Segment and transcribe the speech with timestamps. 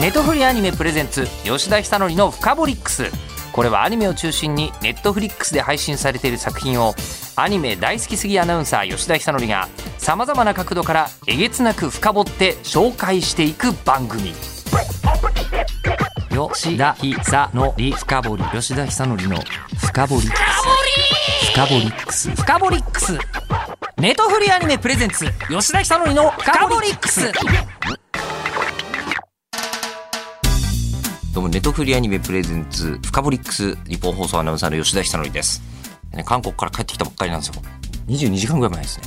[0.00, 3.12] ネトフリアニメプレゼンツ吉田久典の「フカボリックス」
[3.52, 6.94] これはアニメを中心にネットフリックスで配信されている作品を
[7.36, 9.68] アニメ大好きすぎアナウンサー吉田久典が
[9.98, 14.32] さまざまな角度からえげつなく深掘って紹介していく番組。
[16.30, 19.36] 吉田久典深掘り吉田久典の
[19.76, 20.28] 深掘り
[21.52, 22.30] 深掘りックス。
[22.30, 23.18] 深掘りックス。
[23.98, 27.30] ネトフリアニメプレゼンツ吉田久典の深掘りックス。
[31.32, 35.62] どうもネトフリアニメプレゼンツフカボリックス日本放送アナウンサーの吉田久典です、
[36.12, 37.62] ね、韓国から帰ってきたばっかりなんですよ。
[38.08, 39.06] 22時間ぐらい前ですね。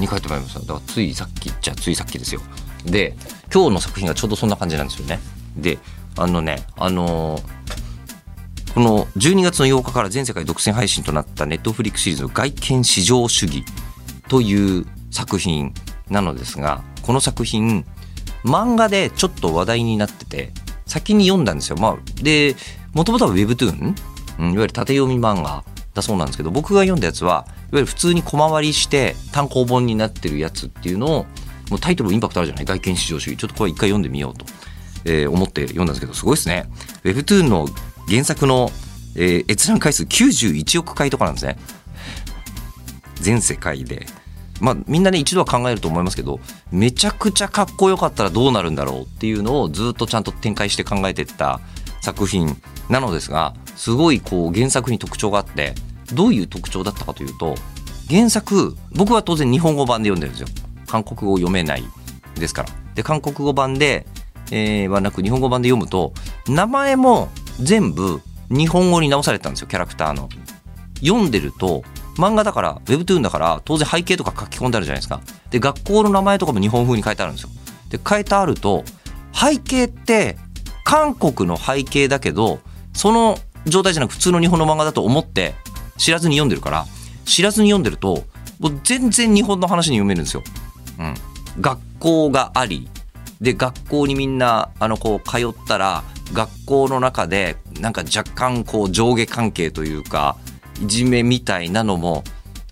[0.00, 2.40] に帰ってまいりましただからついさっきじゃついさっきですよ。
[2.84, 3.14] で
[3.52, 5.20] 今日の作品がちょうどそんな感じなんですよね。
[5.56, 5.78] で
[6.16, 7.54] あのねあのー
[8.74, 13.64] この12月の8日から全世界独占配信となったネットフリックシリーズの外見至上主義
[14.28, 15.72] という作品
[16.10, 17.86] なのですが、この作品、
[18.42, 20.52] 漫画でちょっと話題になってて、
[20.86, 21.76] 先に読んだんですよ。
[21.76, 22.56] まあ、で、
[22.92, 23.94] もともとは Webtoon、
[24.38, 31.26] うん、いわゆる縦読み漫画だそうなんですけど、僕が読んだやつは、いわゆる普通に小回りして単行本になってるやつっていうのを、
[31.70, 32.64] もうタイトルインパクトあるじゃない？
[32.66, 33.36] 外見至上主義。
[33.38, 34.44] ちょっとこれ一回読んでみようと、
[35.06, 36.68] えー思って読んだんですけど、すごいですね。
[37.04, 37.68] Webtoon の
[38.08, 38.70] 原作の、
[39.16, 41.56] えー閲覧回数91億回とかなんですね。
[43.20, 44.06] 全世界で。
[44.60, 51.60] まあみんなね一度は考えると思いますけどめちゃくちゃかっこよかったらどうなるんだろうっていうのをずっとちゃんと展開して考えてった
[52.00, 52.56] 作品
[52.88, 55.74] なのですがすごいこう原作に特徴があって
[56.12, 57.54] どういう特徴だったかというと
[58.08, 60.64] 原作僕は当然日本語版で読んでるんですよ。
[60.86, 61.82] 韓国語読めない
[62.36, 62.68] ですから。
[62.94, 64.06] で韓国語版で、
[64.52, 66.12] えーはなく日本語版で読むと
[66.46, 70.28] 名前も全部日本語に直されたんですよキャラクターの。
[71.00, 71.82] 読んでると
[72.16, 75.20] 漫画だから Webtoon だから当然背景とか書き込んであるじゃないですか。
[75.50, 77.50] で学校の名前とかも日本風に書いてあるんですよ。
[77.90, 78.84] で書いてあると
[79.32, 80.36] 背景って
[80.84, 82.60] 韓国の背景だけど
[82.92, 85.54] その状態じゃなく普通の日本の漫画だと思って
[85.96, 86.86] 知らずに読んでるから
[87.24, 88.24] 知らずに読んでると
[88.60, 90.42] もう全然日本の話に読めるんですよ、
[90.98, 91.14] うん、
[91.60, 92.88] 学校があり
[93.40, 100.36] で学校にみんなあのこう通ったら学校の中でなんか若干こう上下関係というか
[100.82, 102.24] いじめみたいなのも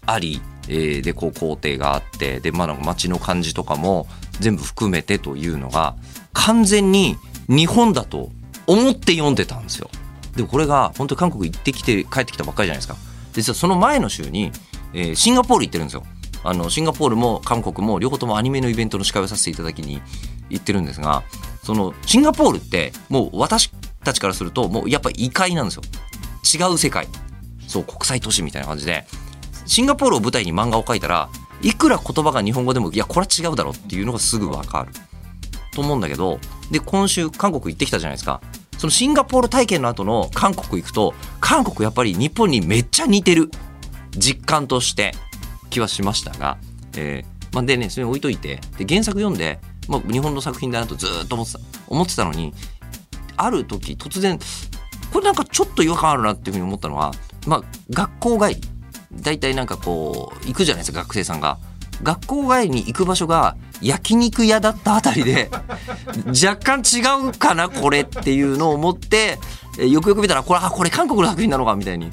[0.06, 4.06] あり、えーでこう校庭があってで、まあ、なんか街の感じとかも
[4.40, 5.96] 全部含めてというのが
[6.32, 7.16] 完全に
[7.48, 8.30] 日本だと
[8.66, 9.90] 思って読んでたんですよ。
[10.36, 12.96] でもこれが本当に韓国行ってきて帰ってきたばっかりじゃないですか。
[13.32, 14.52] 実はその前の週に、
[14.94, 16.04] えーシンガポール行ってるんですよ。
[16.44, 20.00] あのシンガポールも韓国も両方ともアニメのイベントの司会をさせていただきに
[20.50, 21.22] 行ってるんですが
[21.62, 23.70] そのシンガポールってもう私
[24.04, 25.82] たちからするともうやっぱ異界なんですよ
[26.68, 27.06] 違う世界
[27.72, 29.06] そう国際都市みたいな感じで
[29.64, 31.30] シンガポールを舞台に漫画を描いたら
[31.62, 34.92] いくら言葉が日本語でもいやこれは違うだろうっていうのがすぐ分かる。
[35.74, 36.38] と思うんだけど
[36.70, 38.42] で今週韓国行ってきたじゃないですか。
[38.76, 43.50] そのシンガポール体験の後の韓国行くと韓国やっぱり日本にめっちゃ似てる。
[44.14, 45.12] 実感として
[45.70, 46.58] 気はしましたが、
[46.98, 49.58] えーまあ、でねそれ置いといてで原作読んで、
[49.88, 52.52] まあ、日本の作品だなとずっと思ってた思ってたのに
[53.38, 54.38] ある時突然
[55.12, 57.12] これなんかちょっと違和感あるなっていうふうに思ったのは、
[57.46, 58.60] まあ、学校帰り
[59.12, 61.58] 大体なんかこう行くじゃないですか学生さんが。
[62.02, 65.48] 学校帰りに行く場所が焼肉屋だったあたりで
[66.26, 69.38] 若干違うかなこれっていうのを思って
[69.78, 72.10] よくよく見たらこれあこれ韓国の作品なのかみたいに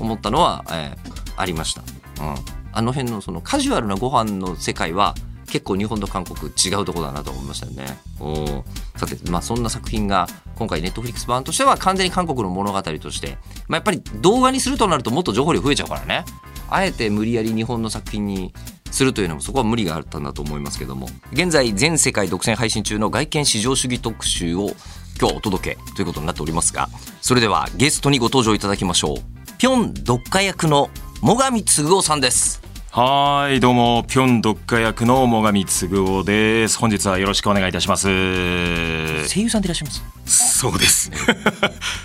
[0.00, 1.82] 思ったのは、えーありました、
[2.20, 2.34] うん、
[2.72, 5.14] あの辺のそのカジュアルなご飯の世界は
[5.46, 7.98] 結構日本と韓国違うとこだなと思いましたよね。
[8.20, 8.64] お
[8.98, 16.24] さて、まあ、そんな作品が今回ネットフリックス版としては完全に韓国の物語として、まあ、やっぱり動画にするとなるともっと情報量増えちゃうからね。
[16.68, 18.52] あえて無理やり日本の作品に
[18.90, 21.08] するというのもそこは無理があったんだと思いますけども。
[21.32, 24.70] 現在全世界独占配信中の外見至上主義特集を
[25.20, 26.90] 今日お届けということになっておりますが
[27.22, 29.16] それではゲストにご登場いただきましょう。
[29.58, 30.90] ピョンドッカ役の
[31.22, 32.65] 最上嗣夫さんです。
[32.98, 36.78] はいどうもピョンドッカ役の最上嗣夫です。
[36.78, 38.06] 本日はよろしくお願いいたします。
[38.06, 40.15] 声優さんでいらっしゃいます。
[40.26, 41.10] そうです。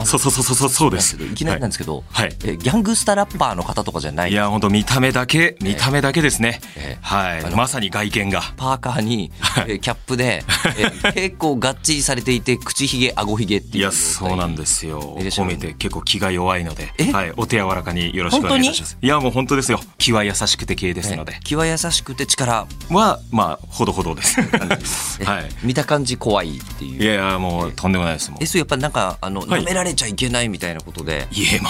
[0.06, 1.15] そうそうそうそうそうです。
[1.21, 2.35] いきなりなんですけど、はい。
[2.45, 7.00] えギャングスタラッパーの方とかじゃないいや本当見た目だけ見た目だけですね、ええ。
[7.01, 7.56] はい。
[7.56, 8.41] まさに外見が。
[8.57, 9.31] パーカーに、
[9.68, 10.44] えーキャップで、
[10.77, 13.77] えー結構がっちりされていて口ひげあごひげっていう。
[13.77, 15.18] いやそうなんですよ。
[15.18, 16.94] 褒めて結構気が弱いので。
[16.97, 18.97] え、はい、お手柔らかによろしくお願いいたします。
[19.01, 19.79] いやもう本当ですよ。
[19.97, 24.39] 気は優しくて系ですので、気は優しくて力、はまあほどほどです
[25.21, 25.50] えはい。
[25.63, 27.03] 見た感じ怖いっていう。
[27.03, 28.43] いやもうとんでもないですもん。
[28.43, 29.61] えやっぱなんかあの、はい。
[29.61, 31.27] 舐められちゃいけないみたいなことで。
[31.31, 31.69] いえ全く。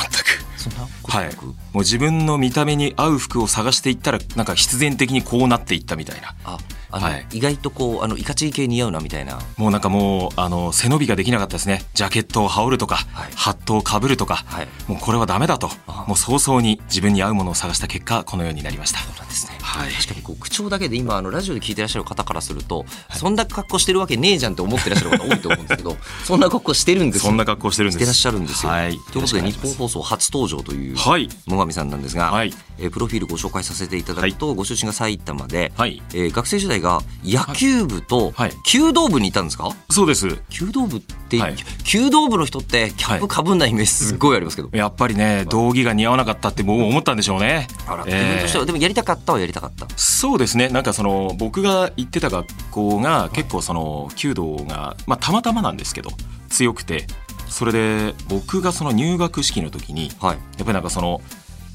[0.57, 1.33] そんなことは、ない？
[1.33, 6.35] く、もう自分の見た目に合う服を探していったらなんか必然的にこうなっていったみたいな。
[6.43, 6.59] あ
[6.91, 7.25] はい。
[7.31, 9.39] 意外とこうあのイカチ系似合うなみたいな。
[9.57, 11.83] もうなんかもうあの背伸びができなかったですね。
[11.93, 13.31] ジャケットを羽織るとか、はい。
[13.33, 14.67] ハットをかぶるとか、はい。
[14.87, 15.69] もうこれはダメだと。
[15.87, 16.05] あ。
[16.07, 18.99] もう早々に自分に合うものを探した結果このようになりました。
[18.99, 19.91] そうなんですね、はい。
[19.93, 22.85] 確かにこう口調だけで今あのラジオで聞いてらっしゃる方からすると、
[23.15, 27.29] そんな格好してるわけねえじゃんって思ってらっしゃる方多いと思うんですけど そんな格好してるんですよ。
[27.29, 27.99] そんな格好してるんです。
[27.99, 28.91] してらっしゃるんですよ、はい。
[29.11, 31.29] ということで日本放送初登場というはい。
[31.47, 32.53] 最上さんなんですが、はい。
[32.79, 36.01] えープロフィールご紹介させていただくと、ご出身が埼玉で、はい。
[36.13, 38.53] えー学生時代が野球部とはい。
[38.65, 40.37] 弓道部にいたんですか、そうです。
[40.49, 41.55] 弓道部って、はい。
[41.83, 47.67] 弓道部の人ってキャップかぶんないイメージすっごいありますけど、やっぱりね道着が似合わなかったってもう思ったんでしょうね。
[47.87, 49.87] あら、えー自分としてはでもやりたかったはやりたかった？
[49.95, 50.67] そうですね。
[50.69, 56.09] なんかその僕が行ってた学校が結構その弓道が、まあ、たまたまなんですけど
[56.49, 57.07] 強くて
[57.47, 60.35] それで僕がその入学式の時にはい。
[60.35, 61.21] やっぱりなんかその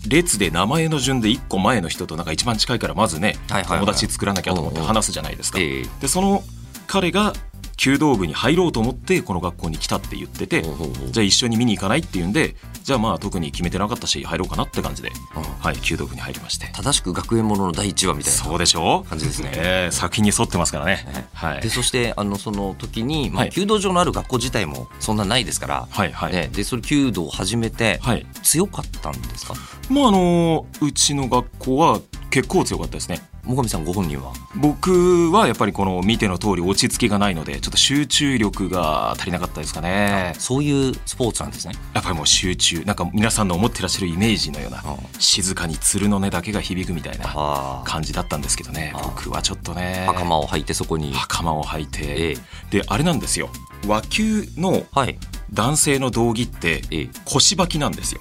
[0.09, 3.37] 列で名前の順で1個前の人となんか一番近いからまずね
[3.67, 5.59] 友達作らなきゃと思って話すじゃないですか。
[5.59, 5.87] ええ。
[6.00, 6.43] でその
[6.87, 7.33] 彼が
[7.76, 15.43] 弓道部に入ろうと思ってこの学校に来たって言っててじゃあ一緒に見に行かないって言うんでじゃあまあ特に決めてなかったし入ろうかなって感じで、うん。
[15.43, 16.69] はい、弓道部に入りまして。
[16.73, 19.02] 正しく学園ものの第一話みたいなそうでしょ？
[19.05, 19.50] う感じですね。
[19.55, 21.61] ええ作品に沿ってますからね、はい。
[21.61, 23.50] でそしてあのその時に、まあはい。
[23.52, 28.25] 弓道場のある学校自体もそんなないですから、はいはい、ね、でそれ弓道を始めてはい。
[28.43, 29.55] 強かったんですか？
[29.90, 32.00] まああのうちの学校は
[32.37, 33.23] 結構強かったですね。
[33.47, 34.35] 最上さんご本人は？
[34.56, 40.35] 僕はやっぱりこの見ての通り落ち着きがないのでちょっと集中力が足りなかったですかね。
[40.38, 41.73] そういうスポーツなんですね。
[41.94, 42.85] やっぱりもう集中。
[42.85, 48.93] なんか皆さんの思ってらっしゃるイメージのようなうん静かに鶴の音だけが響くみたいなあ感じだったんですけどね。
[49.03, 50.05] 僕はちょっとね。
[50.06, 51.15] 袴を履いてそこに。
[51.15, 52.81] 袴を履いて、ええ。
[52.81, 53.49] であれなんですよ。
[53.87, 55.19] 和球のはい。
[55.53, 57.09] 男性の道着ってええ。
[57.25, 58.21] 腰履きなんですよ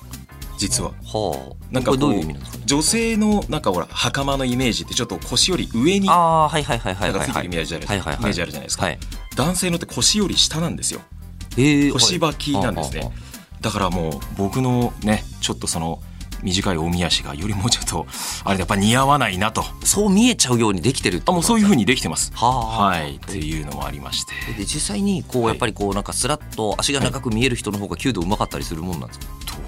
[0.68, 0.92] 実は。
[1.04, 1.56] はあ。
[1.72, 2.58] なんかどういう意味なんですか？
[2.58, 8.22] ね女性のなんかほら袴のイメージってちょっと腰より上にああはいはいはいはないんかついてはいるイメージある,、はいはいはい。
[8.22, 9.00] イメージあるじゃないですか、はい。
[9.36, 11.02] 男性のって腰より下なんですよ。
[11.58, 13.12] えー腰履きなんですね、はい。
[13.62, 16.02] だからもう僕のねちょっとその
[16.44, 18.06] 短いおみ足がよりもうちょっと
[18.44, 19.64] あれやっぱ似合わないなと。
[19.84, 22.32] そう見えちゃうようにできてるってあもうそういうふうににできてます。
[22.36, 24.34] はいっていうのもありまして。
[24.54, 25.50] で実際にこうはい。
[25.50, 29.26] やっぱりこうなんかスラッと足が長く見える人の方が弓道うまかったりするもんなんですか？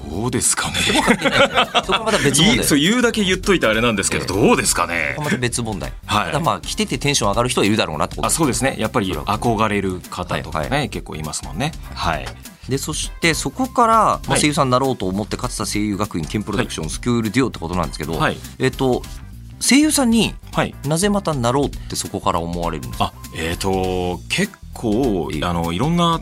[0.10, 0.76] どうですかね。
[1.86, 2.58] そこはまた別問題。
[2.58, 5.16] いいそう言うだけ言っといてあれなんですけど、どうですかね。
[5.18, 6.26] また別問題、はい。
[6.28, 8.76] ただまあ着ててテンション上がる人はいるだろうなってことあそうですね。
[8.80, 11.72] やっぱり憧れる方とかね、はい結構いますもんね。
[11.94, 12.26] はい。
[12.70, 14.42] でそしてそこから、まあ、はい。
[14.42, 18.38] 声優さんになろうと思って勝田声優学院ケンプロダクション、スクールデュオってことなんですけど、はい。
[18.60, 19.02] えっと
[19.60, 20.76] 声優さんにはい。
[20.86, 23.06] なぜまたなろうってそこから思われるんですか？
[23.06, 25.46] あえっ、と結構ええ。
[25.46, 26.22] あのいろんな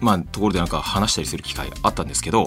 [0.00, 2.46] まあ、ところでなんか話したりする機会あったんですけど、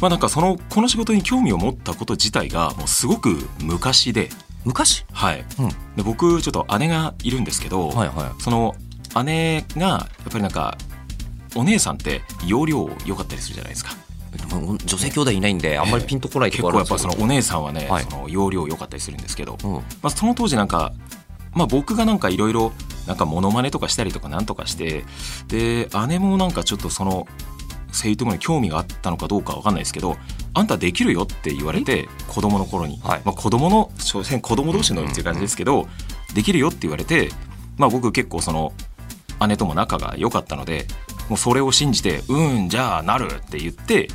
[0.00, 4.28] まあ、なんかそのこの仕事に興味を持ったこと自体がもうすごく昔で,、
[4.64, 8.74] 昔、はい、うん、で僕ちょっと姉がいるんですけど、はいはその
[9.24, 9.98] 姉がや
[10.28, 10.76] っぱりなんか
[11.54, 13.92] お姉さんって容量良かったりするじゃないですか。
[14.84, 19.72] 女性兄弟いないんであんまりピンとこないと結構やっぱそのお姉さんはね、はいその容量良かったりするんですけど、うん。
[19.74, 20.92] まあ、その当時なんか、
[21.54, 22.72] まあ、僕がなんかいろいろ
[23.06, 25.04] なんかモノマネとかしたりとかなんとかして
[25.48, 27.26] で姉もなんかちょっとその
[27.92, 30.16] 声優ともに興味があったのかどうかわかんないですけど
[30.52, 33.22] あんたできるよって言われて子供の頃に、はい。
[33.24, 35.88] まあ、子供の所詮子供同士のっていう感じですけど、
[36.34, 37.30] できるよって言われて、
[37.76, 38.72] まあ、僕結構その
[39.48, 40.86] 姉とも仲が良かったので
[41.28, 44.08] もうそれを信じて「うんじゃあなる」って言って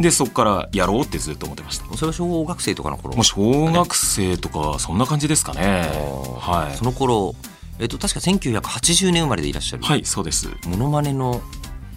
[0.00, 1.96] でそこからやろうってずっと思ってました。
[1.96, 3.14] それは小学生とかの頃？
[3.16, 5.90] もう小学生とかそんな感じですかね。
[5.92, 7.34] あはその頃
[7.80, 9.86] えっと確か1980年生まれでいらっしゃる、い。
[9.86, 10.48] はい、そうです。
[10.66, 11.40] モノマネの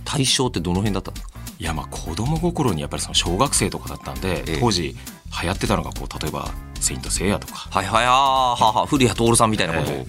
[0.04, 1.40] 対象ってどの辺だったんですか？
[1.60, 4.60] いや、まあ子供心にやっぱりその小学生とかだったんで、ええ。
[4.60, 4.96] 当時
[5.44, 8.06] 流行ってたのがこう例えばセイントセイヤとか、はいはい。
[8.06, 10.08] あーはは古谷徹さんみたいなことを、えはい、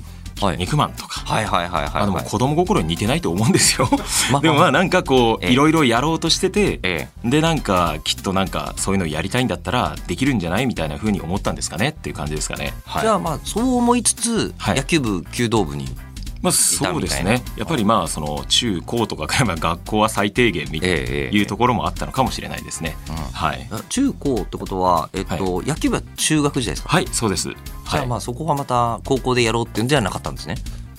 [0.57, 1.21] 肉マンとか。
[1.21, 3.89] はいはいはいはいあのはい子供心に似てないと思うんですよ。
[4.33, 12.75] まあでもまあなんかこうええいろいろやろうとしてて、えでなんかきっとなんかそういうのやりたいんだったらできるんじゃないみたいな風に思ったんですかねっていう感じですかね。
[12.85, 15.87] はいじゃあまあそう思いつつ、はい野球部弓道部に
[16.43, 17.43] まあそうですね。
[17.57, 22.97] やっぱりまあその中高とかからまあ学校は最低限みたいいうところもあったのかもしれないですね。
[23.33, 23.69] はい。
[23.71, 27.49] あ中高ってことは、えっと野球部は中学時代ですか、はい、そうです。
[27.49, 28.01] じはい。
[28.01, 30.57] ゃあまあそこはまた高校でやろうっていうんじゃなかったんですね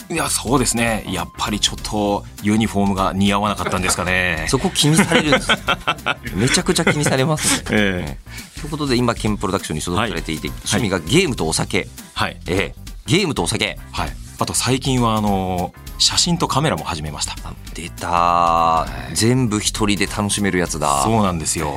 [0.09, 1.05] いや、そうですね。
[1.09, 4.45] やっぱりちょっとユニフォームが似合わなかったんですかね。
[4.47, 5.49] そこ気にされるんです
[6.35, 8.17] めちゃくちゃ気にされますね、え
[8.59, 12.37] ということで今ケンプロダクションに所属されていて、趣味がゲームとお酒、はい。
[12.47, 14.11] ええゲームとお酒はい。
[14.43, 17.31] あと最近はあの写真とカメラも始めました。
[17.47, 21.01] あ出た、全部一人で楽しめるやつだ。
[21.03, 21.73] そうなんですよ。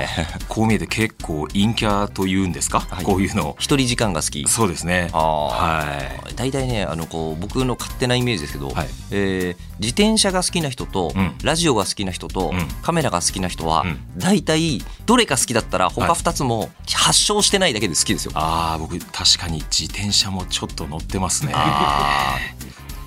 [0.48, 3.04] こう見えて結構陰キャというんですか、はい。
[3.04, 3.54] こういうの。
[3.60, 4.48] 一人時間が好き。
[4.48, 5.10] そうですね。
[5.12, 5.84] は
[6.28, 6.34] い。
[6.34, 8.88] 大体ねあのこう僕の勝手なイメージですけど、はい。
[9.12, 11.34] えー自転車が好きな人と、うん。
[11.44, 12.66] ラジオが好きな人と、うん。
[12.82, 13.98] カメラが好きな人は、うん。
[14.16, 18.32] 大体どれか好きだったら他はい2つも発症してないだけで好きですよ。
[18.34, 21.52] ああ僕確かに自転車もちょっと乗ってますね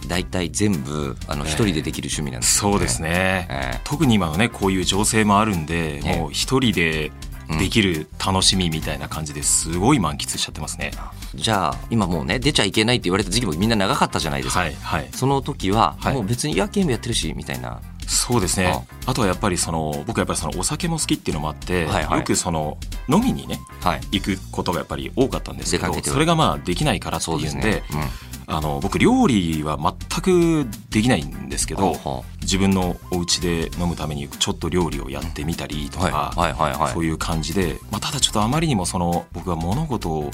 [0.10, 2.74] 大体全部あの一人でできる趣味なんですよ、ね。
[2.74, 3.82] そうですね、ええ。
[3.86, 6.18] 特に今のねこういう情勢もあるんで、ええ。
[6.18, 7.12] もう一人で
[7.60, 10.92] できる楽しみみたいな感じですごい満喫しちゃってますね、
[11.34, 15.10] じゃあ今もうね出ちゃいけないって言われた時期もみんな長かったじゃないですか、はいはい。
[15.14, 16.14] その時は、はい。
[16.16, 17.80] もう別にいやゲームやってるしみたいな。
[18.08, 18.74] そうですね。
[19.06, 22.20] あとはやっぱりその僕はやっぱりそのお酒も好きっていうのもあって、はいはい。
[22.20, 24.02] よくその飲みにねはい。
[24.12, 36.94] 行くことがやっぱり多かったんですけどそれがまあできないからっていうんでそうですねあの僕料理は全くできないんですけど、は自分のお家で飲むためにちょっと料理をやってみたりとか、はいはいはいはい。
[36.94, 40.32] そういう感じで、まあ、ただちょっとあまりにもその僕は物事を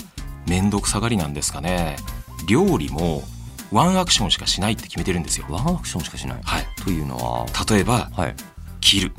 [0.48, 1.98] 面倒くさがりなんですかね。
[2.48, 3.24] 料理も
[3.72, 5.48] ワンアクションしかしないって決めてるんですよ。
[5.50, 6.68] ワンアクションしかしない、はい。
[6.84, 7.46] というのは？
[7.70, 8.36] 例えばはい。
[8.80, 9.12] 切る。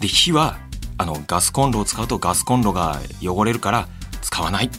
[0.00, 0.58] で火は
[0.98, 3.88] あのガスコンロを使うとガスコンロが汚れるから
[4.22, 4.70] 使わない。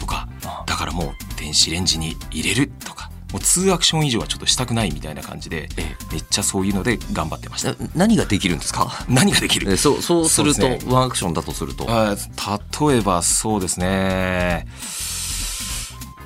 [0.00, 0.28] とか。
[0.44, 0.64] あ。
[0.66, 7.72] だからもう電子レンジに入れるとかもう2アクション以上はちょっとしたくないみたいな感じでえめっちゃそういうので頑張ってました。
[7.72, 8.90] な何ができるんですか？
[9.08, 9.70] 何ができる？
[9.72, 10.78] えそうそうするとね。
[10.86, 11.86] ワンアクションだとすると。
[11.88, 12.16] あ
[12.90, 14.66] 例えばそうですね。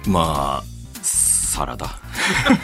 [0.07, 0.64] まあ
[1.02, 1.99] サラダ。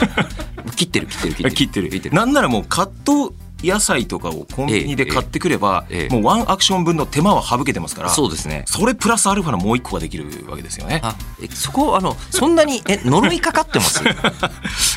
[0.77, 1.51] 切ってる切ってる切ってる。
[1.55, 1.91] 切ってる。
[1.91, 2.15] 切ってる。
[2.15, 6.15] なんならもうカット野菜とかをコンビニで買ってくれば、ええええ。
[6.15, 8.65] もうワンアクション分の手間は省けてますからそうですね。
[8.67, 11.01] それプラスアルファのもう一個ができるわけですよね。
[11.03, 14.03] あえそこあのそんなにえ呪いかかってます？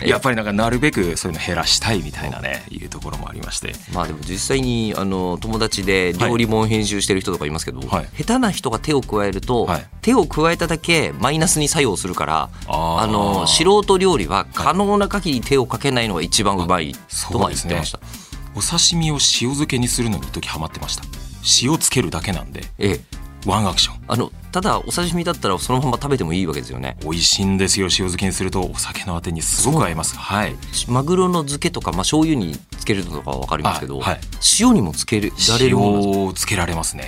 [0.03, 3.73] え やっぱりなんかなるべくそういうの減らしたいみたいなねいうところもありまして。
[3.93, 8.09] まあでも実際にあの友達で料理本編集してる人とかいますけど、はい。
[8.17, 9.85] 下手な人が手を加えると、はい。
[10.01, 16.95] 手を加えただけマイナスに作用するからあの素人料理は可能な限り手をかけないのが一番うまい
[17.31, 17.99] とは言ってました。
[18.55, 21.03] お刺身を塩漬けにするのに一時ハマってました。
[21.63, 23.21] 塩つけるだけなんでええ。
[23.45, 24.03] ワンアクション。
[24.07, 26.97] あのただお刺身だったらそのまま食べてもいいわけですよね。
[27.01, 28.61] 美味しいんですよ塩漬けにすると。
[28.61, 30.15] お酒のあてにすごく合います。
[30.15, 30.55] はい。
[30.87, 34.19] マグロの漬けとか、まあ、醤油につけるのとかは分かりますけど、あはい。
[34.59, 35.29] 塩にもつけら
[35.59, 37.03] れるもの塩をつけられますね。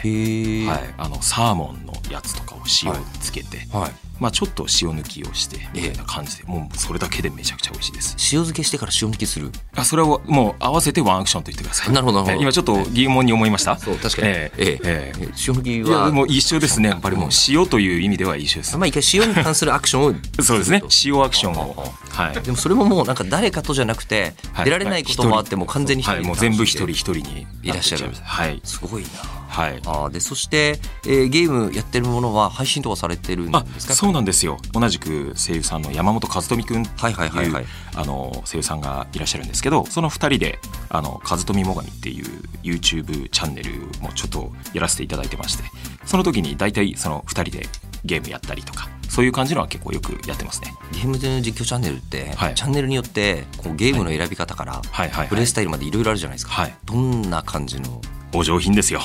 [0.67, 8.15] はい、あのサーモンのやつとかを塩つけて、はいまあ、ちょっと塩抜きをしてみたいな感じで、もうそれだけでめちゃくちゃ美味しいです。
[8.17, 9.51] 塩漬けしてから塩抜きする？
[9.75, 11.93] あそれをもう合わせてワンアクションと言ってください。
[11.93, 12.24] なるほど。
[12.24, 13.77] なるほどえ今ちょっと疑問に思いました？
[13.77, 16.89] そう確かに、えええ塩抜きいやも一緒ですね。
[16.89, 18.77] やっぱりもう塩という意味では一緒です。
[18.77, 20.13] まあ一回塩に関するアクションを。
[20.43, 20.82] そうですね。
[21.05, 21.93] 塩アクションを。
[22.10, 26.38] はいでもそれももうなんか誰かとじゃなくて、はい出られないこともあってもう完全に一人はい、でもう。
[26.38, 28.62] 全部一人一人にいらっしゃるはい。
[28.63, 29.10] すごいな
[29.53, 29.79] はい。
[29.86, 33.93] あーでそして、えーゲームやってるものは配信とかされてるんあですか？
[33.93, 34.57] そうなんですよ。
[34.74, 37.65] 同じく声優さんの山本和富君ってはいはいはいはい。
[37.95, 42.25] あの声優さんがいらっしゃるんですけどその2人で「あの和富もがみ」っていう
[42.63, 45.63] YouTube チャンネルもちょっとやらせていただいてまして
[46.05, 47.67] その時に大体その2人で
[48.03, 50.74] ゲームやったりとかそういう感じのは結構よくやってますね。
[50.91, 52.55] ゲームでの実況チャンネルって、はい。
[52.55, 55.27] チャンネルによってこうゲームの選び方から、はい。
[55.29, 56.74] プレイスタイルまでいろいろあるじゃないですか、はい。
[56.86, 58.01] どんな感じの？
[58.33, 59.01] お上品ですよ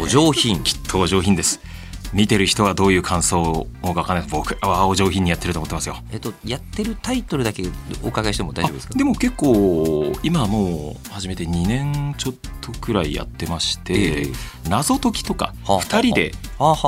[0.00, 1.60] お上品とお上品です。
[2.12, 5.96] 見てる人はどういう感想をわかんない僕はお上品にやってると思ってますよ。
[6.12, 7.64] えっとやってるタイトルだけ
[8.04, 8.92] お伺いしても大丈夫ですか？
[8.94, 14.32] あでも結構今もう始めて2年ちょっとくらいやってまして、ええ。
[14.68, 16.32] 謎解きとかはあ2人で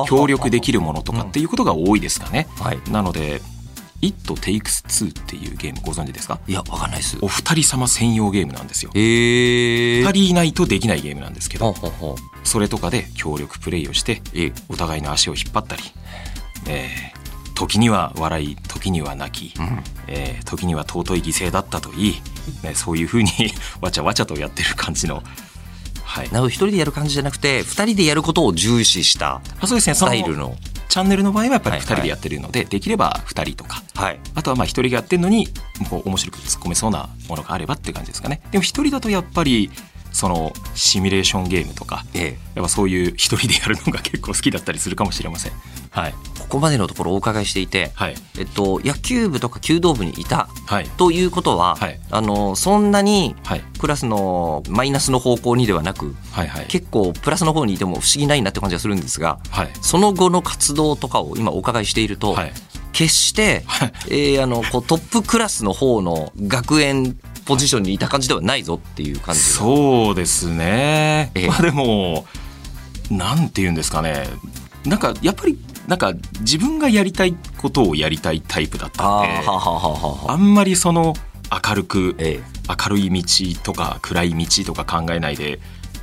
[0.08, 2.78] 協力できるものとかっていうことが多いですかね、はい。
[2.92, 3.42] なので
[4.02, 6.38] 「It Takes Two」っていうゲームご存知ですか？
[6.46, 7.18] いやわかんないです。
[7.22, 8.90] お二人様専用ゲームなんですよ。
[8.94, 12.46] へえ2人いないとできないゲームなんですけどほうほうほう。
[12.48, 15.82] それとかで協力プレイをしてええお互いの足を引っ張ったり、
[16.66, 17.16] えー
[17.56, 19.82] 時には笑い時には泣き、ん。
[20.08, 22.14] えー時には尊い犠牲だったといい、
[22.62, 23.30] ね、そういうふうに
[23.80, 25.22] わちゃわちゃとやってる感じの、
[26.04, 30.54] はい、なるほど一人でやる感じじゃなくて二人でやることを重視したスタイルの
[30.88, 33.82] チャンネルの場合はやっぱり2はいはい人でやってるので、できれば2人とか。
[33.94, 34.20] はい。
[34.34, 35.48] あとはまあ1人がやってるのに
[35.90, 38.40] こう面白く突っ込めそうなものがあればって感じですかね。
[38.50, 39.70] でも1人だとやっぱり
[40.12, 42.38] そのシミュレーションゲームとかええ。
[42.54, 45.52] やっぱそういう一人でやるのが結構好きだったりするかもしれません。
[45.90, 46.14] はい
[46.48, 48.14] ここまでのところお伺いしていて、はい。
[48.38, 50.88] えっと、野球部とか弓道部にいたはい。
[50.96, 52.00] ということは、はい。
[52.10, 53.64] あのそんなにはい。
[53.78, 56.66] クラスのマイナスの方向にではなくはいはい。
[56.66, 59.70] 結構プラスの方にいても不思議ないなって感じがするんですがはい。
[59.80, 62.52] その後の活動とかを今お伺いしていると、はい。
[62.92, 63.62] 決して、
[64.08, 71.48] えーあのこうトップクラスの方の学園ポジションにいた感じではないぞっていう感じがそうですね、ええ。
[71.48, 72.26] まあでも
[73.10, 74.26] なんて言うんですかね。
[74.86, 81.14] なんかやっぱりなんか自分がやりたいことをやりたいタイプだったんであんまりその
[81.68, 85.60] 明るくえ明るい道とか暗い道とか考えないで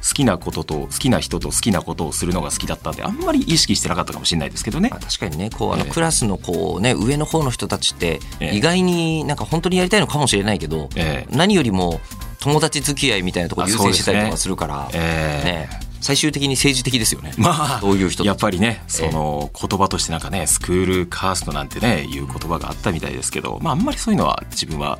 [0.07, 4.89] 好きなことと好きな人と好きなことをするのが好きだったんであんまり意識してなかったかもしれないですけどね。
[4.89, 5.91] まあ、確かにねこうあのええ。
[5.91, 8.55] クラスのこう、ね、上の方の人たちってええ。
[8.55, 11.35] 意外になんか本当にやりたいのかもしれないけど、ええ。
[11.35, 12.01] 何よりも
[12.41, 15.45] 友達付き合いみたいなところ優先してたりとかするから、ええ。
[15.45, 15.69] ね、
[16.03, 24.99] 最終的に政治的ですよね、まあそういう人やっぱりねその言葉としてなんかねスクールカーストなんてねいう言葉があったみたいですけどまああんまりそういうのは自分は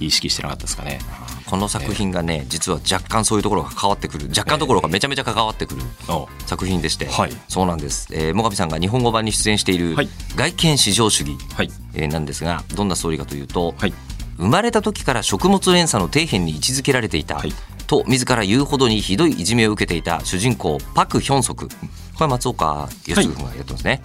[0.00, 0.98] 意識してなかったですかね。
[1.46, 4.28] この作品がね実は若干そういうところが関わってくる。
[4.30, 7.32] 若干どころかめちゃめちゃ関わってくるお作品でして、はい。
[7.48, 13.92] そうなんです、えー、最上さんが日本語版に出演しているはい「外見至上主義はい」えーなんですがどんなストーリーかというと、はい
[14.42, 17.52] 生まれた時から食物連鎖の底辺に位置づけられていた、はい。
[17.86, 21.68] と自ら言うほどにひどいいじめを受けていた主人公パク・ヒョンソク。
[21.68, 21.74] こ
[22.18, 24.02] れは松岡康君がやってますね、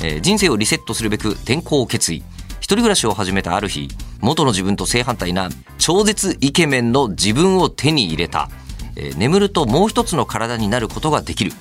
[0.00, 2.22] えー人生をリセットするべく転校を決意。
[2.60, 3.88] 一人暮らしを始めたある日
[4.20, 8.48] 元の自分と正反対な超絶イケメンの自分を手に入れた、
[8.94, 11.52] えー眠るともう一つの体になることができる。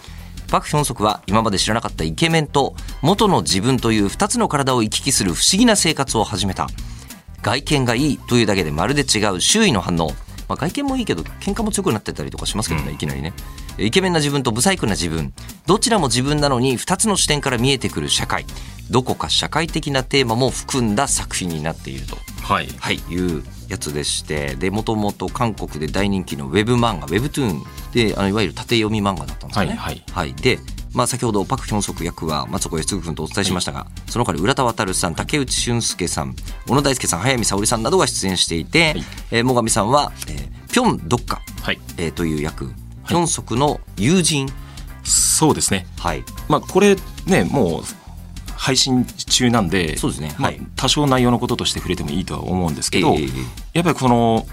[0.52, 6.68] パク・ヒョンソクは今まで知らなかったイケメンと元の自分という二つの体を行き来する不思議な生活を始めた
[7.42, 10.10] 外見がいいというだけでまるで違う周囲の反応、
[10.48, 13.34] まあ、外見もいいけど喧嘩も強くなってたりとかしますけどね、いきなりね。
[13.78, 15.34] イケメンな自分とブサイクな自分。
[15.66, 18.46] どちらも自分なのに2つの視点から見えてくる社会。
[18.90, 22.68] どこか社会的なテーマも含んだ作品になっていると、はい。
[22.78, 27.64] はい、いうやつでしてでもともと韓国で大人気のウェブ漫画ウェブトゥーン
[27.94, 29.76] であのいわゆる縦読み漫画だったんですよね。
[29.76, 30.34] はいはい。
[30.34, 30.60] で
[30.94, 36.36] まあ、先ほどパク・ヒョンソク役は松岡康君とお伝えしましたが、その他に浦田渉さん竹内俊介さん
[36.68, 39.04] 小野大輔さん早見沙織さんなどが出演していて、い。
[39.32, 41.80] えー最上さんは、えーピョン・ドッカ、はい。
[41.98, 42.66] えーという役。
[43.08, 44.50] ヒョンソクの友人、
[45.04, 45.88] そうですね。
[45.98, 47.84] はい、まあこれねもう
[48.62, 50.36] 配信中なんでそうですね。
[50.38, 50.62] まあはい。
[50.76, 53.30] 多少内容のこととして触れてもいいとは思うんですけど、えー
[53.74, 54.46] やっぱりこの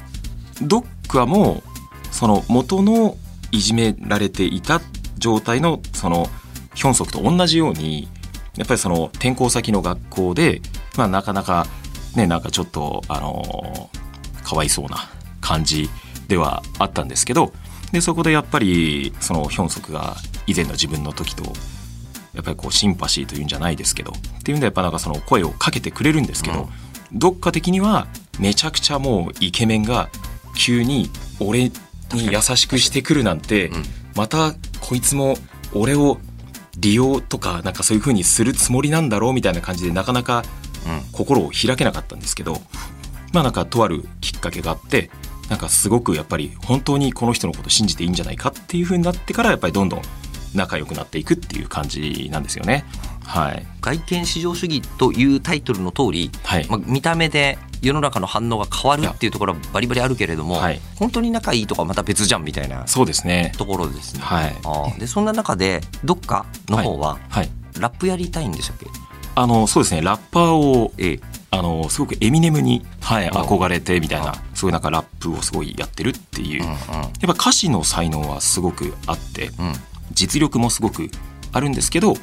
[0.63, 1.63] ドッカも
[2.11, 3.19] その元の
[3.53, 4.81] いじめられていた
[5.19, 6.31] 状態のその
[6.75, 8.09] ヒョンソクと同じように
[8.57, 10.63] やっぱりその転校先の学校で、
[10.97, 11.67] まあ、なかなか
[12.17, 13.91] ねなんかちょっとあの
[14.43, 15.11] かわいそうな
[15.43, 15.91] 感じ
[16.29, 17.53] ではあったんですけど
[17.93, 21.43] でそこでやっぱりそのヒョンソクが以前の自分の時と
[22.39, 26.69] やっぱりこうシンパシーというんじゃないですけどっていうんでやっぱなんかその声をかけてくれるんですけど、
[27.13, 28.07] どっか的には
[28.39, 30.09] めちゃくちゃもうイケメンが
[30.57, 31.73] 急に俺に
[32.31, 33.73] 優しくしてくるなんて、ん。
[34.15, 35.37] またこいつも
[35.75, 36.19] 俺を
[36.79, 40.45] 利用とかなんかそういう風にするつもりなんだろうみたいな感じでなかなか
[40.87, 41.01] うん。
[41.13, 42.55] 心を開けなかったんですけど
[43.33, 45.11] まあなんかとあるきっかけがあって
[45.49, 50.03] なんかすごくやっぱり本当にこの人のこと信じていいんじゃないかっていう風になってからやっぱりどんどん
[50.55, 52.85] 仲良くなっていくっていう感じなんですよね。
[53.25, 56.67] はい、外見至上主義というタイトルの通り、はい。
[56.69, 60.81] まあ、見た目で世の中の反応が変わるっていうところはバリバリあるけれども、はい。
[60.97, 63.53] 本当に仲いいとかまた別じゃんみたいなそうですね。
[63.59, 64.21] ところですね。
[64.23, 64.49] は
[64.97, 65.01] い。
[65.01, 68.87] でそんな中でどっかの方ははい、ラップやりたいんでしたっけ、
[69.35, 70.01] あのそうですね。
[70.01, 71.21] ラッパーをええ。
[71.51, 76.79] あのすごくエミネムに、はい、あ憧れてみたいあなすごいなんかラップをすごいやってるっていう、うんやっ
[77.23, 79.75] ぱ歌詞の才能はすごくあってうんうん
[80.19, 81.11] 実力もすごく
[81.53, 82.19] あるんですけどやっ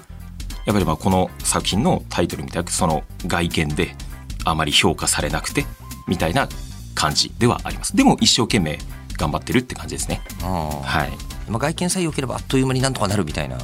[0.74, 3.96] ぱりまあこの作品のタイトルみたいなその外見で
[4.44, 5.66] あまり評価されなくて
[6.08, 6.50] みたいな
[6.94, 7.96] 感じではあります。
[7.96, 8.80] でも一生懸命
[9.18, 10.22] 頑張ってるって感じですね。
[10.42, 11.50] はい。
[11.50, 13.58] まあ、外見さえ良ければあっという間になんとかなるみたいな。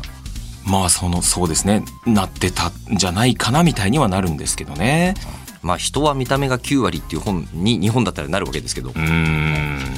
[0.65, 1.83] まあそのそうですね。
[2.05, 5.15] なってたんじゃないかなみたいにはなるんですけどね
[5.61, 8.91] まあ人は見た目が9割っていう本に日本だったらなるわけですけど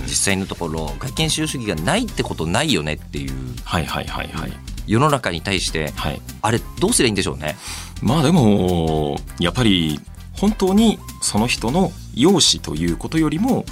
[0.05, 4.51] 実際のところ外見至上主義がないってことないよねっていうはいはいはいはい。
[4.85, 6.21] 世の中に対してはい。
[6.41, 7.55] あれどうすりゃいいんでしょうね？
[8.01, 9.99] まあでもやっぱり
[10.33, 13.63] 本当にその人の容姿ということよりもやっ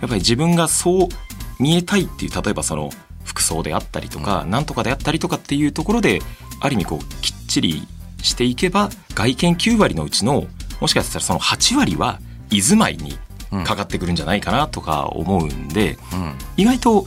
[0.00, 1.08] ぱり自分がそう
[1.60, 2.90] 見えたいっていう例えばその
[3.24, 6.20] 服装であったりとか、なんとかであったりとかっていうところで
[6.60, 7.86] ある意味こうきっちり
[8.22, 10.46] していけば外見9割のうちの
[10.80, 13.18] もしかしたらその8割は居住まいに
[13.64, 16.34] かかってくるんじゃないかなとか思うんで、うん。
[16.56, 17.06] 意外と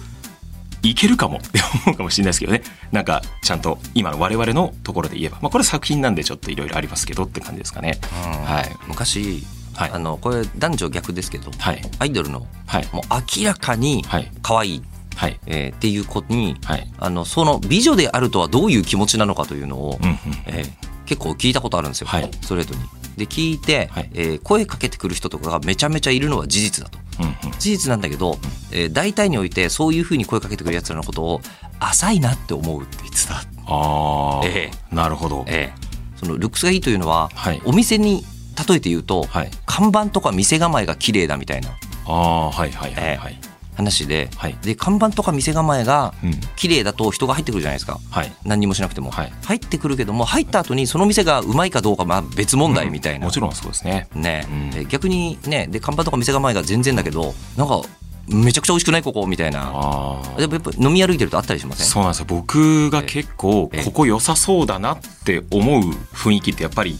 [0.81, 2.63] いけるかもって思うかもしれないですけどね。
[2.91, 7.99] なんかちゃんと今の我々のところで言えば、まあ、これ作品なんでちょっといろいろありますけどって感じですかね。
[8.45, 8.87] はい。
[8.87, 9.43] 昔、
[9.75, 9.91] はい。
[9.91, 11.81] あのこれ男女逆ですけど、はい。
[11.99, 12.87] アイドルのはい。
[12.93, 13.03] もう
[13.37, 14.31] 明らかにはい。
[14.41, 14.83] 可愛い、
[15.15, 15.39] はい。
[15.45, 16.91] えーっていう子に、はい。
[16.97, 20.17] あのその美女であるとはどういう気持ちなのかというのを、うんうん。
[20.45, 22.29] えー結構聞いたことあるんですよ、はい。
[22.39, 22.81] ストレートに。
[23.19, 24.09] で聞いて、はい。
[24.13, 26.97] えー声かけてくる人とかがめちゃめちゃいるのは事実だと。
[27.19, 27.59] うんうん。
[27.59, 28.39] 事実なんだけど、
[28.71, 31.41] えー大体においてそういうふうに声かけてくるやつらのことを
[31.79, 32.81] 浅いなって思う。
[32.81, 33.35] って言ってた。
[33.67, 35.79] ああ、えなるほど、ええ。
[36.15, 37.61] そのルックスがいいというのは、はい。
[37.65, 38.23] お店に
[38.67, 39.51] 例えて言うと、はい。
[39.65, 41.69] 看板とか店構えが綺麗だみたいな。
[42.05, 43.39] ああはいはいはいはい、
[43.79, 44.57] 話で,、はい。
[44.61, 46.31] で看板とか店構えがうん。
[46.55, 47.99] 綺麗だと人が入ってくるじゃないですか。
[48.11, 48.31] はい。
[48.43, 49.33] 何にもしなくても、はい。
[49.45, 54.07] 入ってくるけども入った後にその店がうまいかどうかまあ別問題みたいな、もちろんそうですね。
[54.13, 54.69] ね、うん。
[54.71, 57.81] で逆にねで看板とか店構えが全然だけどなんか
[58.27, 60.21] めちゃくちゃ美味しくないここみたいな。
[60.37, 61.87] やっぱ飲み歩いてるとあったりしません？
[61.87, 62.25] そうなんですよ。
[62.27, 63.83] 僕が結構ええ。
[63.85, 65.81] ここ良さそうだなって思う
[66.13, 66.97] 雰囲気ってやっぱり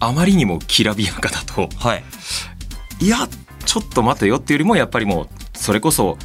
[0.00, 1.68] あまりにもきらびやかだと。
[1.76, 2.04] はい。
[3.00, 3.28] いや
[3.64, 6.16] ちょっと待てよっていうよりもやっぱりもうそれこそ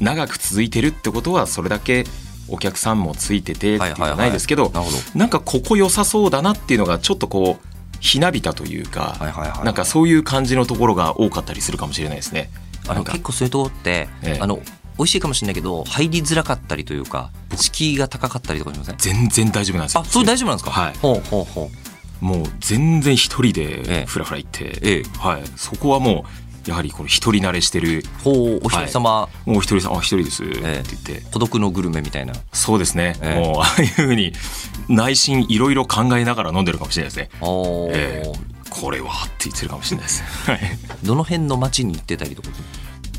[0.00, 2.04] 長く続いてるってことはそれだけ
[2.48, 4.98] お客さんもついててっていうのはないですけどなるほど。
[5.14, 7.66] なんかここ良さそうだなっていうのがちょっとこう
[8.00, 12.50] ひなびたというか、はいはいはいなんかそういう感じのところが多かったりするかもしれないですね。
[12.88, 14.38] あの結構そういうとこって、ええ。
[14.40, 14.60] あの
[14.98, 18.96] 美味しいかもしれないけど入りづらかったりというか敷居が高かったりとかしません？
[18.98, 20.00] 全然大丈夫なんですよ。
[20.00, 20.70] あそれ大丈夫なんですか？
[20.72, 20.94] はい。
[20.96, 21.70] ほうほうほ
[22.20, 22.24] う。
[22.24, 24.00] もう全然一人ええ。
[24.00, 25.02] でフラフラ行って、ええ。
[25.18, 28.04] はい、そこはもうやはりこの一人慣れしてる。
[28.22, 30.44] ほうお一人様、もう一人さんあ一人です。
[30.44, 32.34] ってええ言って、孤独のグルメみたいな。
[32.52, 33.40] そうですね、ええ。
[33.40, 34.32] もうああいうふうに
[34.88, 37.30] 内心いろいろ考えながら飲んでるかもしれないですね。
[37.40, 37.90] おー。
[37.92, 38.32] ええ。
[38.70, 40.22] これはって言ってるかもしれないです。
[40.50, 40.60] はい。
[41.02, 42.48] どの辺の街に行ってたりとか？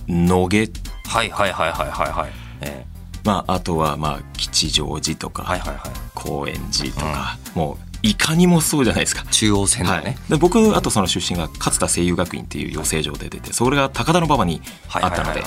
[0.07, 0.69] 野毛。
[1.07, 2.85] はいはいはいはいはいはい、え
[3.23, 5.79] まああとはまあ吉祥寺とか、えはいはいはい。
[6.15, 9.23] 高円寺とか、もういかにもそうじゃないですか。
[9.31, 10.03] 中央線のはい。
[10.03, 14.61] ね、、で僕あとその出身が勝田声優学院っていう養成所で出てそれが高田馬場に
[14.93, 15.41] あったので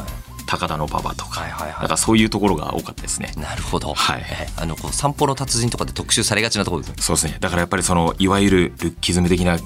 [0.47, 1.79] 高田馬場とか、はいはいはい。
[1.81, 3.33] なんかそういうところが多かったですね。
[3.37, 4.23] なるほど、はい。
[4.23, 6.97] ええあのこう散歩の達人とかで特集されがちなところですね。
[7.01, 7.37] そうですね。
[7.40, 9.59] だからやっぱりそのいわゆるルッキズム的な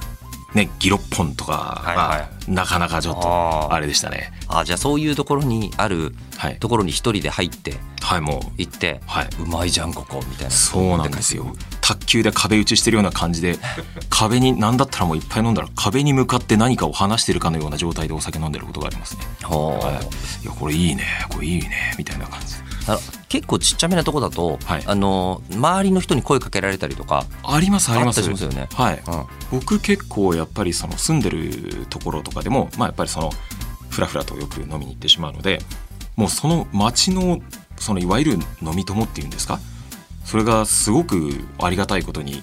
[0.54, 3.72] ねギロッポンとかはいははなかなかちょっあとー。
[3.72, 4.32] あれでしたね。
[4.48, 6.58] あじゃあそういうところにあるはい。
[6.58, 8.50] ところに一人で入ってはいもう。
[8.58, 9.28] 行って、はい。
[9.40, 10.50] うまいじゃんここみたいな。
[10.50, 11.54] そうなんですよ。
[11.80, 13.58] 卓球で壁打ちしてるような感じで
[14.10, 19.22] 壁に何だったらもういっぱい飲んだら壁に向かって何かを話してるかのような状態でお酒飲んでることがありますね。
[19.42, 20.00] は
[20.42, 21.04] い、いやこれいいね。
[21.28, 21.94] これいいね。
[21.98, 22.54] みたいな感じ
[22.86, 24.82] であ結構ちっちゃめなとこだと、はい。
[24.86, 28.20] あの周りの人に声かけられたりとか、ありますあります。
[28.20, 28.68] よね。
[28.74, 29.58] はい、うん。
[29.60, 33.30] 僕結構やっぱりその住んでるところとかでもまあやっぱりその
[33.88, 35.60] ふらふらとよく飲みに行ってしまうので
[36.16, 37.40] もうその町の
[37.76, 39.58] そのいわゆる飲み友っていうんですか？
[40.24, 42.42] それがすごくありがたいことに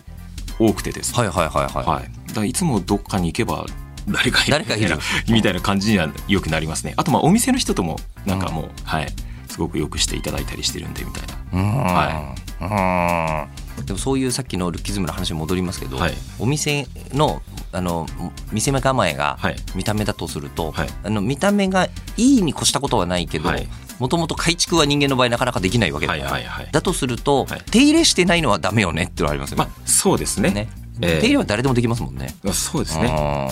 [0.59, 1.11] 多くてです。
[1.13, 3.65] ねはいはいはいはい、はい、だいつもどっかに行けば
[4.09, 4.97] 誰かいる誰かいる。
[5.29, 6.93] みたいな感じにはよくなりますね。
[6.97, 9.07] あとまあお店の人ともなんかもう、はい
[9.57, 11.35] すごくよくしていただいたりしてるんでみたいな。
[11.51, 11.77] うん。
[11.83, 13.47] は
[13.79, 13.85] うん。
[13.85, 16.13] でもそういうさっきのルッキズムの話に戻りますけど、はい。
[16.37, 17.41] お店の
[17.71, 18.05] あの
[18.51, 19.55] 店構えがはい。
[19.73, 20.89] 見た目だとすると、はい。
[21.03, 21.85] あの見た目が
[22.17, 23.67] いいに越したことはないけどはい。
[23.97, 27.61] もともと改築は人間の場合なかなかできないわけだから、はいはいはいだとすると、はい。
[27.71, 29.63] 手入れしてないのはダメよねってのはありますよね。
[29.65, 30.51] まあそうですね。
[30.51, 30.69] ね。
[31.01, 31.19] ええ。
[31.19, 32.35] 手入れは誰でもできますもんね。
[32.53, 33.05] そうですね。
[33.05, 33.07] う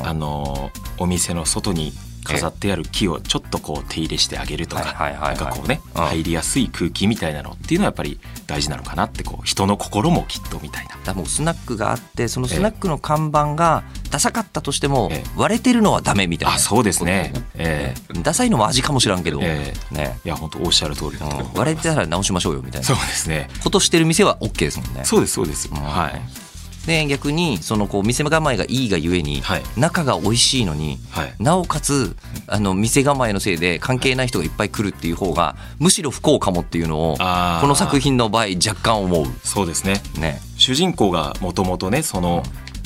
[0.06, 0.08] ん。
[0.08, 1.94] あのお店の外に
[2.26, 6.04] 飾ってある木をちょっとこう手入れしてあげるとかなんかこうねうん。
[6.06, 10.98] 入りやすい空気みたいなのっていうのはやっぱり大事なのかなってこう人の心もきっとみたいな。
[11.06, 15.30] だもうスナックがあってそのスナックの看板がダサかったとしてもええ。
[15.38, 16.56] 割れてるのはダメみたいな。
[16.56, 17.32] あそうですね。
[17.34, 20.20] ことええダサいのも味かもしらんけど、えね。
[20.26, 21.54] いや本当おっしゃる通りだとうん。
[21.54, 22.88] 割れてたら直しましょうよみたいな。
[22.88, 23.48] そうですね。
[23.64, 25.04] ことしてる店は OK ですもんね。
[25.04, 25.70] そうですそうです。
[25.70, 25.78] うん。
[25.78, 26.45] はい
[26.86, 29.64] で逆にそのこう店構えがいいがゆえに、はい。
[29.78, 31.36] 中が美味しいのにはい。
[31.40, 32.16] なおかつ
[32.48, 37.24] あの店構えのせいで関係ない人がいっぱい来るっていう方がむしろ不幸かもっていうのをこ
[37.68, 39.26] の作品の場合若干思う。
[39.44, 40.02] そうですね。
[40.20, 40.40] ね。
[40.58, 42.44] 主人公がもともとねその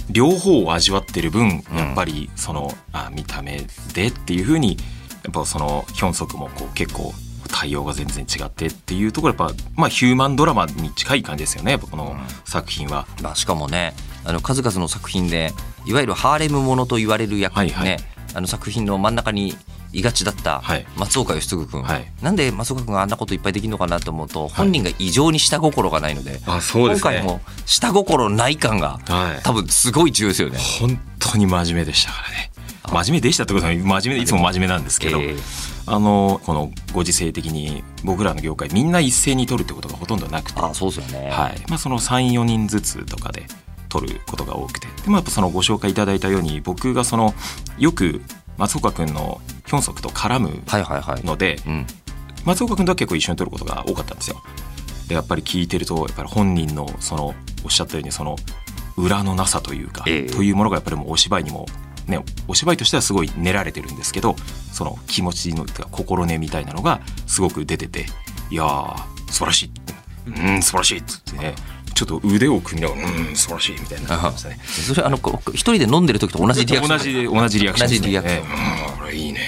[0.09, 3.61] 両方を味わってる分やっぱりそのあ見た目
[3.93, 4.77] でっていうふうに
[5.23, 7.13] やっぱそのヒョンソクもこう結構
[7.51, 13.07] 対応が全然違ってっていうところやっぱまあヒューマンドラマに近い感じですよねこの作品は。
[13.21, 15.51] まあ、しかもねあの数々の作品で
[15.85, 17.85] いわゆるハーレムものと言われる役、はいはい。
[17.85, 17.97] ね
[18.35, 19.55] あの作品の真ん中に
[19.91, 20.85] いがちだったはい。
[20.97, 22.11] 松岡義嗣君、はい。
[22.21, 27.11] なんで松岡君があんなこといっぱいできるのかなと思うと本人が異常に下心がないので,、あそうですね。
[27.15, 29.43] 今回も下心ない感がはい。
[29.43, 30.59] 多分すごい重要ですよね。
[30.79, 32.48] 本当に真面目でしたからね。
[32.91, 35.35] 真面目でしたってことは真面目でいつも真面目なんですけど、ええ
[35.91, 41.31] あのこのご時世的に僕らの業界みんな一斉に取るってことがほとんどなくて、あそうですよね。
[41.31, 43.45] はいまあ、その34人ずつとかで
[43.89, 47.33] 取ることが多くてでもやっぱそのご紹介いただいたように僕がその
[47.79, 48.21] よく
[48.57, 51.23] 松岡君のヒョンソクと絡むはいはいはい。
[51.23, 51.87] ので、うん、
[52.45, 54.43] 松岡君とは結構一緒に撮ることが多かったんですよ。
[55.07, 58.35] でやっぱり聞いてるとやっぱり本人のそのおっしゃったようにその
[58.95, 61.65] 裏のなさというか、ええというものがやっぱりもうお芝居にも、
[62.09, 64.35] ね、お芝居としてはすごい練られてるんですけど
[64.73, 68.05] その気持ちの心根みたいなのがすごく出てて
[68.49, 68.97] いやー
[69.31, 69.71] 素晴らしい
[70.27, 71.55] うん素晴らしいっつってね
[71.93, 74.59] ちょっと腕を組みながらうん素晴らしいみたいになってましたね。
[74.63, 76.97] それあのこ一人で飲んでる時と同じリアクション。
[76.97, 78.41] 同じ同じリアクションね、同じリアクション。
[78.41, 78.91] ええ。
[78.91, 79.39] うんこれいいね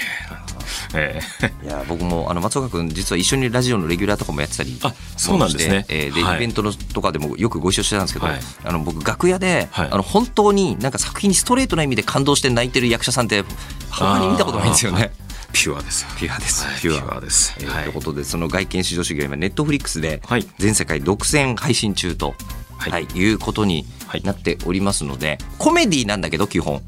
[0.94, 1.66] ええ。
[1.66, 5.86] いや僕もあの松岡君実は一緒にラジオのレギュラーとかもやってたりあそうなんですね。
[5.88, 6.36] えーで、はい。
[6.36, 8.40] イベントのとかでもよくご一緒してたんですけど、はい。
[8.64, 9.88] あの僕楽屋で、はい。
[9.90, 13.44] あの本当になんか作品にストレートな意味で感動して泣いてる役者さんって
[13.90, 15.12] 他に見たことないんですよね。
[15.52, 17.02] ピュアですよピュアです、はいピュア。
[17.02, 17.54] ピュアです。
[17.56, 20.46] ということでその外見至上主義は今ネットフリックスではい。
[20.58, 22.34] 全世界独占配信中と、
[22.78, 23.86] ははいいい、うことに
[24.24, 26.82] なっておりますので、コメディなんだけど基本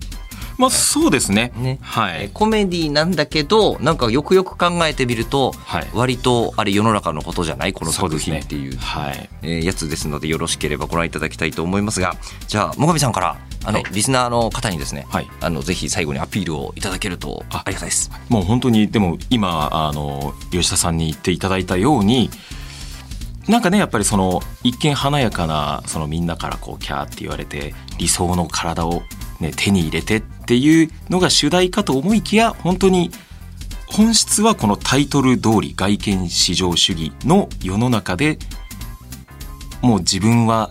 [0.57, 1.53] まあそうですね。
[1.57, 2.25] ね、はい。
[2.25, 5.87] えコメディなんだけどなんかよくよく考えてみると、はい。
[5.93, 7.73] 割とあれ世の中のことじゃない？
[7.73, 9.31] この作品っていうはい。
[9.43, 12.17] えーやつですのでよろしければご覧いただきたいと思いますが。
[12.47, 13.93] じゃあ最上さんからあの、はい。
[13.93, 15.29] リスナーの方にですね、はい。
[15.41, 18.11] あのぜひ最後にアピールをいただけるとあありがたいです。
[18.29, 22.31] もう本当にでも今あの吉田さんに言っていただいたように
[23.49, 29.03] なんかねやっぱりその一見華やかなそのみんなからこうキャーって言われて理想の体を、
[29.45, 33.11] ね、手に入れてっていうのが主題かと思いきや本当に
[33.87, 38.39] 本質はこのタイトル通り外見至上主義の世の中で
[39.83, 40.71] もう自分は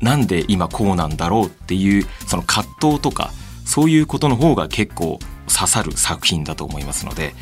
[0.00, 3.32] なんで今こうなんだろうっていうその葛藤とか
[3.64, 5.18] そういうことの方が結構
[5.52, 7.34] 刺さる作品だと思いますので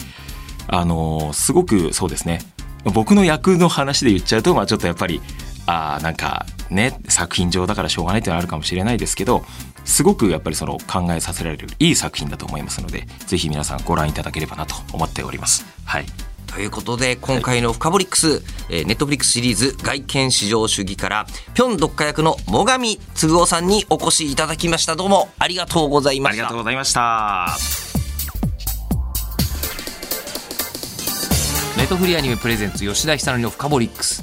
[0.68, 2.40] あのーすごくそうですね。
[2.84, 5.20] 僕の役の話で言っちゃうとまあちょっとやっぱり
[5.66, 9.44] あーなんかね作品上だからしょうがないっていうのはあるかもしれないですけど
[9.84, 15.64] すごくやっぱりその考えさせられるいい作品だと思いますのでぜひ皆さんご覧いただければなと思っております。
[15.84, 16.06] はい
[16.46, 27.56] ということで今回の「フカボリックス」えーネットフリックスシリーズ「外見至上主義」からピョン読家役の最上嗣夫さんにお越しいただきましたどうもありがとうございまありしたがとうございました。
[31.78, 34.22] ネットフリーアニメプレゼンツ吉田久典のフカボリックス